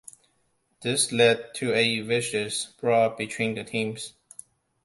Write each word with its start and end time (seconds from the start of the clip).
This 0.81 1.11
led 1.11 1.53
to 1.57 1.75
a 1.75 2.01
vicious 2.01 2.65
brawl 2.65 3.11
between 3.11 3.53
the 3.53 3.63
teams. 3.63 4.15